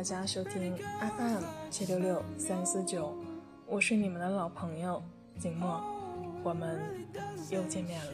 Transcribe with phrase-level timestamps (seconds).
[0.00, 3.14] 大家收听 FM 七六六三四九，
[3.66, 5.02] 我是你们的老朋友
[5.38, 5.78] 景墨，
[6.42, 6.80] 我们
[7.50, 8.12] 又见面了。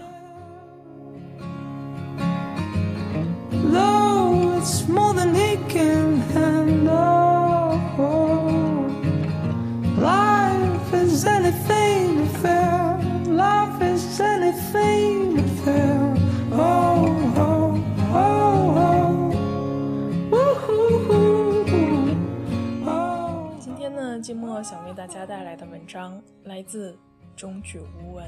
[24.26, 26.98] 寂寞想为大家带来的文章来自
[27.36, 28.24] 中举无闻。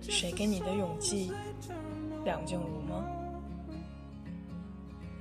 [0.00, 1.30] 谁给你的勇气？
[2.24, 3.04] 梁静茹吗？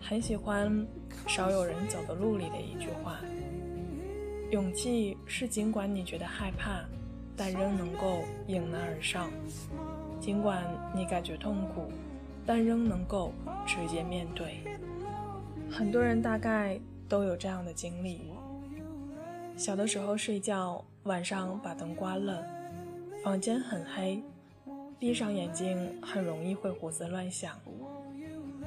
[0.02, 0.84] 很喜欢
[1.28, 3.20] 少有人走的路里的一句话：
[4.50, 6.84] 勇气是尽管你觉得害怕，
[7.36, 9.30] 但仍能够迎难而上；
[10.20, 10.64] 尽管
[10.96, 11.92] 你感觉痛苦，
[12.48, 13.32] 但仍能够
[13.64, 14.58] 直接面对。
[15.70, 18.22] 很多人大概都有这样的经历：
[19.58, 22.46] 小的时候睡觉，晚上把灯关了，
[23.24, 24.24] 房间很黑，
[25.00, 27.60] 闭上眼睛很容易会胡思乱想。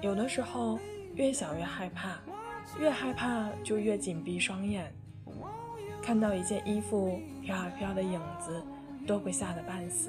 [0.02, 0.78] 有的时候。
[1.16, 2.20] 越想越害怕，
[2.78, 4.90] 越害怕就越紧闭双眼。
[6.00, 8.62] 看到一件衣服飘啊飘的影子，
[9.08, 10.08] 都会吓得半死。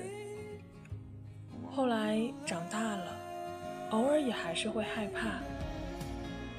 [1.71, 3.17] 后来长大了，
[3.89, 5.39] 偶尔也还是会害怕。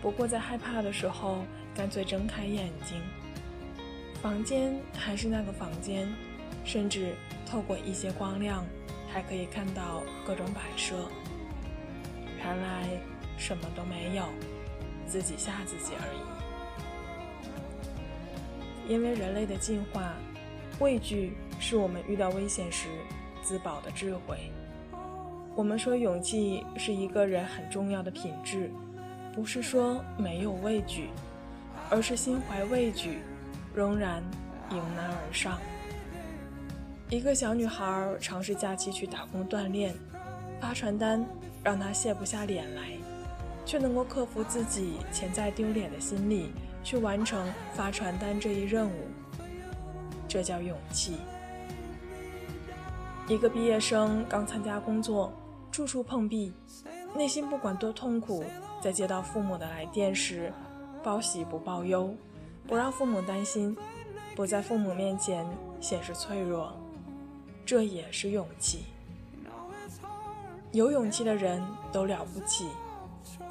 [0.03, 3.01] 不过在害怕的时候，干脆睁开眼睛，
[4.23, 6.09] 房间还是那个房间，
[6.65, 8.65] 甚至透过一些光亮，
[9.13, 10.95] 还可以看到各种摆设。
[12.39, 12.89] 原来。
[13.39, 14.25] 什么都没有，
[15.05, 16.19] 自己吓自己而已。
[18.93, 20.15] 因为人类的进化，
[20.79, 22.89] 畏惧是我们遇到危险时
[23.43, 24.53] 自保的智慧。
[25.57, 28.71] 我们说勇气是一个人很重要的品质，
[29.35, 31.09] 不是说没有畏惧，
[31.91, 33.19] 而是心怀畏惧，
[33.75, 34.23] 仍然
[34.71, 35.59] 迎难而上。
[37.11, 39.95] 一个小女孩尝试假期去打工锻炼，
[40.61, 41.25] 发传单
[41.63, 42.83] 让她卸不下脸来。
[43.65, 46.51] 却能够克服自己潜在丢脸的心理，
[46.83, 49.07] 去完成发传单这一任务，
[50.27, 51.19] 这叫勇气。
[53.29, 55.33] 一个毕业生刚参加工作，
[55.71, 56.53] 处处碰壁，
[57.15, 58.45] 内心不管多痛苦，
[58.83, 60.53] 在接到父母的来电时，
[61.01, 62.13] 报喜不报忧，
[62.67, 63.77] 不让父母担心，
[64.35, 65.47] 不在父母面前
[65.81, 66.73] 显示脆弱，
[67.65, 68.85] 这也是勇气。
[70.73, 71.63] 有勇气的人
[71.93, 72.67] 都了不起。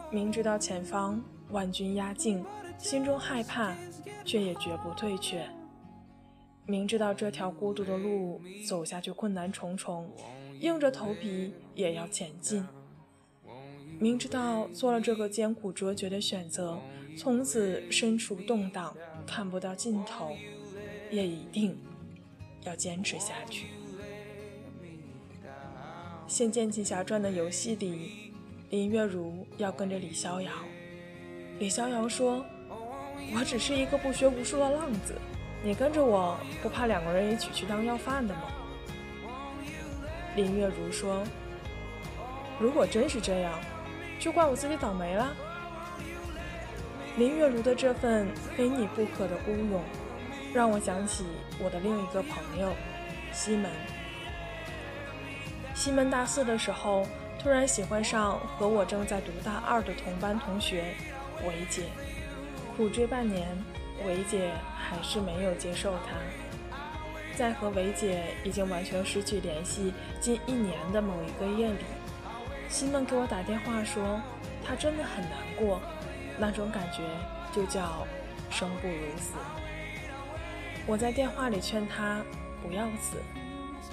[0.10, 2.44] 明知道前方万军压境，
[2.78, 3.76] 心中害怕，
[4.26, 5.48] 却也绝不退却。
[6.66, 10.10] 明知道这条孤独的路走下去困难重重，
[10.60, 12.66] 硬着头皮也要前进。
[14.00, 16.80] 明知道做了这个艰苦卓绝的选择，
[17.18, 18.96] 从此身处动荡，
[19.28, 20.36] 看不到尽头，
[21.10, 21.78] 也一定
[22.64, 23.66] 要坚持下去。
[26.28, 28.32] 《仙剑奇侠传》的游戏里。
[28.70, 30.50] 林月如要跟着李逍遥，
[31.60, 32.46] 李逍遥说
[33.36, 35.14] ：“我只是一个不学无术的浪子，
[35.62, 38.44] 你跟着我不怕两个人一起去当要饭的吗？”
[40.38, 41.22] 林月如说
[42.62, 43.60] ：“如果真是这样，
[44.18, 45.36] 就怪我自己倒霉了。”
[47.22, 48.28] 林月如的这份
[48.58, 49.80] 非你不可的孤勇，
[50.52, 51.24] 让我想起
[51.60, 52.74] 我的另一个朋友
[53.32, 53.70] 西门。
[55.76, 57.06] 西门大四的时候。
[57.40, 60.94] 突然喜欢上和我正在读大二的同班同学
[61.44, 61.86] 韦姐，
[62.78, 63.48] 苦追半年，
[64.06, 66.20] 韦姐还是没有接受他。
[67.36, 71.80] 在和韦姐已经完全失去联系近一年的某一个夜里，
[72.70, 74.22] 西门给我打电话说，
[74.64, 75.82] 他真的很难过，
[76.40, 77.04] 那种感觉
[77.54, 78.08] 就叫
[78.50, 79.34] 生不如死。
[80.88, 82.24] 我在电话里劝他
[82.62, 83.18] 不要死，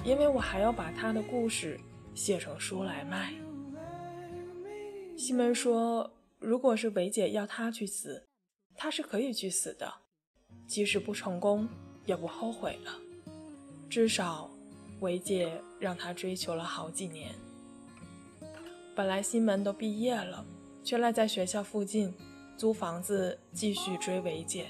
[0.03, 1.79] 因为我还要把他的故事。
[2.15, 3.31] 写成书来卖。
[5.15, 8.27] 西门说：“如果是韦姐要他去死，
[8.75, 9.89] 他是可以去死的，
[10.67, 11.65] 即使不成功，
[12.05, 12.99] 也不后悔了。
[13.89, 14.49] 至少，
[14.99, 17.33] 韦姐让他追求了好几年。
[18.93, 20.45] 本来西门都毕业了，
[20.83, 22.13] 却赖在学校附近
[22.59, 24.65] 租房子继续追韦姐。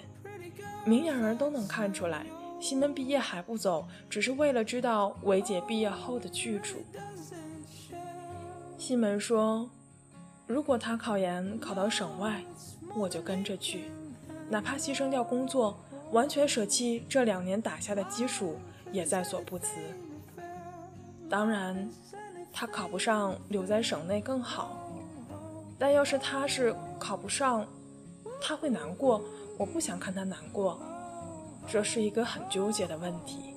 [0.86, 2.24] 明眼人都能看出来，
[2.62, 6.78] 西门毕业还不走，只是为了知道韦姐毕业后的去处。”
[8.78, 9.68] 西门说
[10.46, 12.44] ：“如果他考研考到省外，
[12.96, 13.86] 我就跟着去，
[14.50, 15.76] 哪怕牺牲掉工作，
[16.12, 18.56] 完全舍弃这两年打下的基础，
[18.92, 19.80] 也在所不辞。
[21.28, 21.90] 当然，
[22.54, 24.86] 他考不上，留在省内更好。
[25.78, 27.66] 但要是他是考不上，
[28.42, 29.22] 他会难过，
[29.58, 30.80] 我不想看他难过，
[31.68, 33.54] 这是一个很纠结的问题。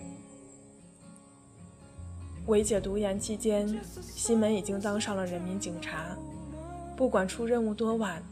[2.47, 6.17] 维姐读研期间，西门已经当上了人民警察，
[6.97, 8.23] 不管出任务多晚，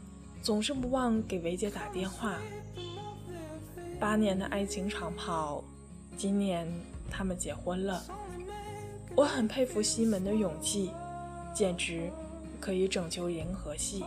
[0.41, 2.35] 总是不忘给维姐打电话。
[3.99, 5.63] 八年的爱情长跑，
[6.17, 6.67] 今年
[7.09, 8.03] 他们结婚了。
[9.15, 10.91] 我很佩服西门的勇气，
[11.53, 12.11] 简直
[12.59, 14.03] 可以拯救银河系。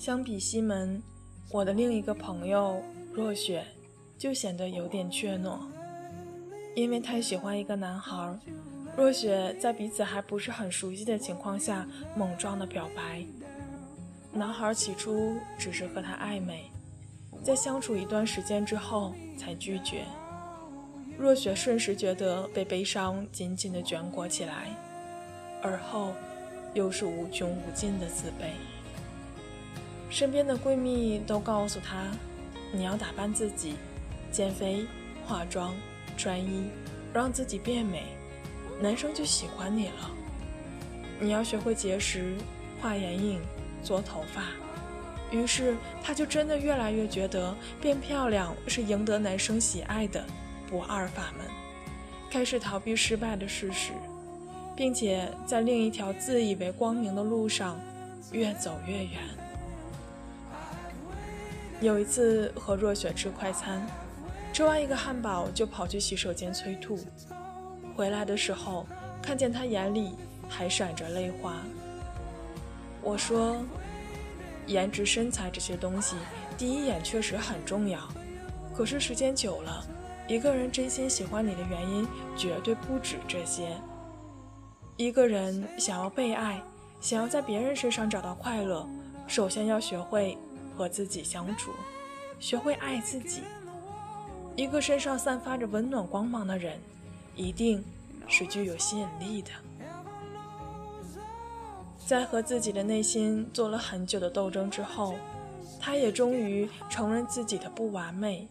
[0.00, 1.02] 相比西门，
[1.50, 2.82] 我的另一个朋友
[3.12, 3.62] 若雪
[4.16, 5.58] 就显得有点怯懦，
[6.74, 8.34] 因为太喜欢一个男孩。
[8.96, 11.86] 若雪在彼此还不是很熟悉的情况下
[12.16, 13.22] 莽撞的表白，
[14.32, 16.70] 男孩起初只是和她暧昧，
[17.44, 20.06] 在相处一段时间之后才拒绝。
[21.18, 24.74] 若雪瞬时觉得被悲伤紧紧的卷裹起来，
[25.62, 26.14] 而后
[26.72, 28.48] 又是无穷无尽的自卑。
[30.10, 32.10] 身边的闺蜜都告诉她
[32.74, 33.76] ：“你要打扮自己，
[34.32, 34.84] 减肥、
[35.24, 35.72] 化妆、
[36.16, 36.68] 穿衣，
[37.14, 38.02] 让自己变美，
[38.82, 40.10] 男生就喜欢你了。
[41.20, 42.34] 你要学会节食、
[42.82, 43.40] 画眼影、
[43.84, 44.42] 做头发。”
[45.30, 50.24] 于是，她就真的越来越觉得变漂亮是赢得男生喜爱的。
[50.68, 51.46] 不二法门，
[52.30, 53.92] 开始逃避失败的事实，
[54.76, 57.80] 并且在另一条自以为光明的路上
[58.32, 59.20] 越走越远。
[61.80, 63.86] 有一次和若雪吃快餐，
[64.52, 66.98] 吃完一个汉堡就跑去洗手间催吐，
[67.96, 68.86] 回来的时候
[69.22, 70.12] 看见她眼里
[70.48, 71.56] 还闪着泪花。
[73.02, 73.56] 我说
[74.68, 76.16] ：“颜值、身材这些东西，
[76.58, 77.98] 第一眼确实很重要，
[78.76, 79.82] 可是时间久了。”
[80.28, 82.06] 一个人真心喜欢你的原因
[82.36, 83.76] 绝对不止这些。
[84.96, 86.62] 一个人想要被爱，
[87.00, 88.86] 想要在别人身上找到快乐，
[89.26, 90.38] 首先要学会
[90.80, 91.72] 和自己相处，
[92.38, 93.42] 学会爱自己。
[94.56, 96.80] 一个身上散发着温暖光芒的人，
[97.36, 97.84] 一定
[98.26, 99.50] 是具有吸引力的。
[101.98, 105.16] 在和自己的内心做了很久的斗争之后，
[105.78, 108.48] 他也终于承认自己的不完美。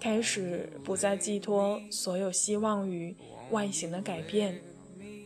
[0.00, 3.14] 开始不再寄托所有希望于
[3.50, 4.58] 外形的改变，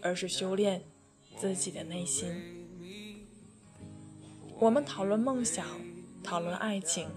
[0.02, 0.82] 而是修炼
[1.36, 2.34] 自己的内心。
[4.58, 5.66] 我们讨论梦想，
[6.24, 7.08] 讨论爱情，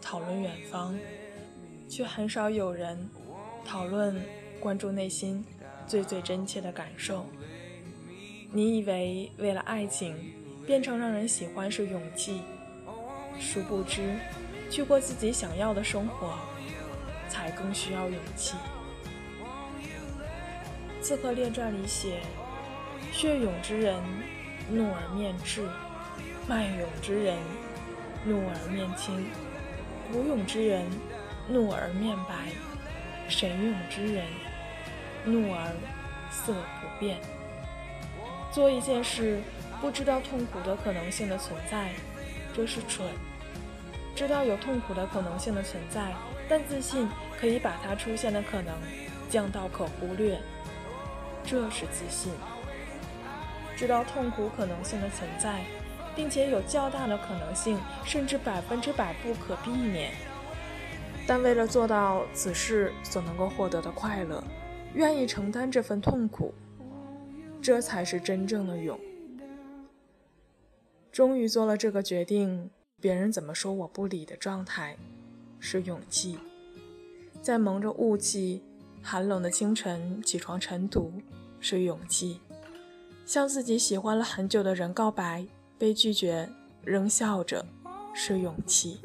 [0.00, 0.96] 讨论远方，
[1.88, 3.08] 却很少有人
[3.64, 4.20] 讨论
[4.60, 5.44] 关注内心
[5.86, 7.26] 最最真切的感受。
[8.50, 10.14] 你以为为了爱情
[10.66, 12.42] 变成让人喜欢是勇气，
[13.40, 14.16] 殊不知
[14.70, 16.38] 去过自己想要的生活。
[17.32, 18.56] 才更需要勇气。
[21.02, 22.20] 《刺客列传》里写
[23.10, 23.98] ：“血勇之人，
[24.70, 25.62] 怒而面赤；
[26.46, 27.38] 脉勇之人，
[28.24, 29.24] 怒而面青；
[30.12, 30.84] 无勇之人，
[31.48, 32.34] 怒而面白；
[33.28, 34.24] 神勇之人，
[35.24, 35.72] 怒而
[36.30, 37.18] 色不变。”
[38.52, 39.40] 做一件事，
[39.80, 41.90] 不知道痛苦的可能性的存在，
[42.54, 43.08] 这是蠢；
[44.14, 46.12] 知道有痛苦的可能性的存在。
[46.48, 47.08] 但自信
[47.40, 48.74] 可以把它出现的可能
[49.30, 50.38] 降到可忽略，
[51.44, 52.30] 这是自信。
[53.74, 55.62] 知道痛苦可能性的存在，
[56.14, 60.12] 并且有较大的可能性，甚至百分之百不可避免。
[61.26, 64.42] 但为了做到此事所能够获得的快乐，
[64.94, 66.52] 愿意承担这份痛苦，
[67.60, 68.98] 这才是真正的勇。
[71.10, 74.96] 终于做了这个决定，别人怎么说我不理的状态。
[75.64, 76.36] 是勇气，
[77.40, 78.64] 在蒙着雾气、
[79.00, 81.12] 寒冷的清晨起床晨读；
[81.60, 82.40] 是勇气，
[83.24, 85.46] 向自己喜欢了很久的人告白，
[85.82, 86.48] 被拒绝
[86.84, 87.64] 仍笑着；
[88.14, 89.00] 是勇气，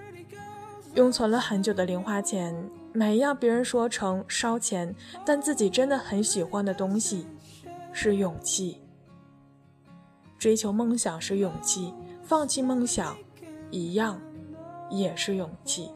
[0.93, 4.93] 用存了很久的零花钱买一样别人说成烧钱，
[5.25, 7.25] 但自己真的很喜欢的东西；
[7.91, 8.79] 是勇气，
[10.38, 11.91] 追求梦想是勇气，
[12.22, 13.17] 放弃梦想
[13.72, 14.22] 一样
[14.91, 15.89] 也是勇气。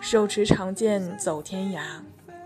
[0.00, 1.82] 手持长剑走天涯，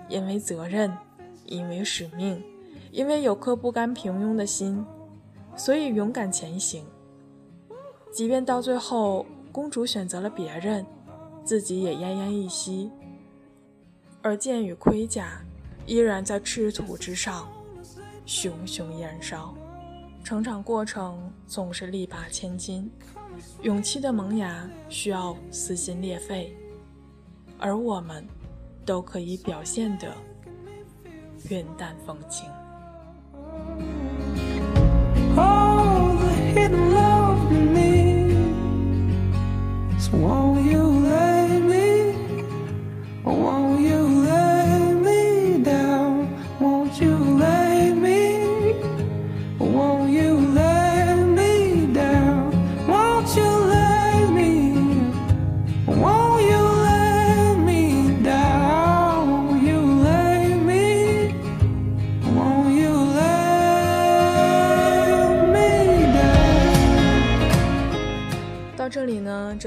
[0.08, 0.96] 因为责任，
[1.44, 2.42] 因为使命，
[2.90, 4.82] 因为有颗不甘平庸的心，
[5.58, 6.82] 所以勇敢前行。
[8.10, 10.86] 即便到最后公主选择了别人，
[11.44, 12.90] 自己也奄奄一息，
[14.22, 15.42] 而剑与盔甲
[15.84, 17.46] 依然在赤土之上
[18.24, 19.54] 熊熊燃烧。
[20.24, 22.90] 成长过程总是力拔千斤，
[23.62, 26.56] 勇气的萌芽需要撕心裂肺。
[27.58, 28.26] 而我们
[28.86, 30.14] 都可以表现得
[31.50, 32.48] 云淡风轻。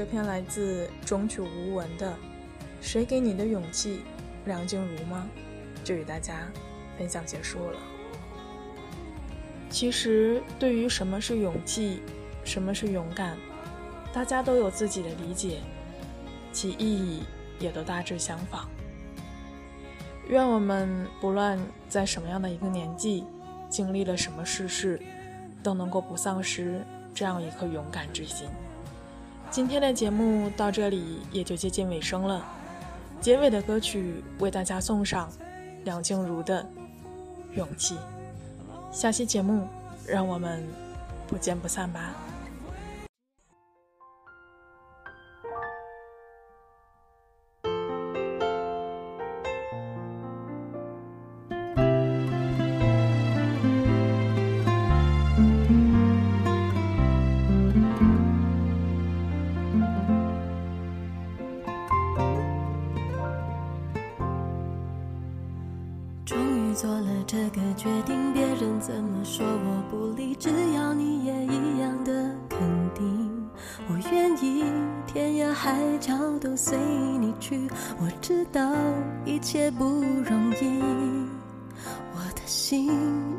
[0.02, 2.10] 这篇来自中曲无闻的
[2.80, 3.98] 《谁给你的勇气》，
[4.46, 5.28] 梁静茹吗？
[5.84, 6.50] 就与大家
[6.98, 7.78] 分享结束了。
[9.70, 12.02] 其实，对于什么是勇气，
[12.42, 13.36] 什么是勇敢，
[14.12, 15.60] 大家都有自己的理解，
[16.50, 17.22] 其意义
[17.60, 18.68] 也都大致相仿。
[20.26, 23.22] 愿我们不论在什么样的一个年纪，
[23.70, 25.00] 经历了什么世事，
[25.62, 28.48] 都能够不丧失这样一颗勇敢之心。
[29.52, 32.42] 今天的节目到这里也就接近尾声了，
[33.20, 35.30] 结尾的歌曲为大家送上
[35.84, 36.66] 梁静茹的
[37.54, 37.94] 《勇气》。
[38.90, 39.68] 下期节目
[40.06, 40.66] 让我们
[41.28, 42.14] 不见不散吧。
[79.24, 80.80] 一切不容易，
[82.14, 82.90] 我的心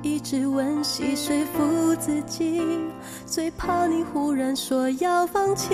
[0.02, 2.62] 一直温习说服自己，
[3.26, 5.74] 最怕你忽然说要放弃。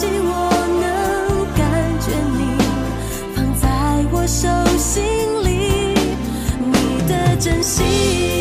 [0.00, 2.56] 希望能感觉你
[3.34, 3.68] 放在
[4.10, 5.04] 我手心
[5.44, 5.94] 里
[6.72, 8.39] 你的真心。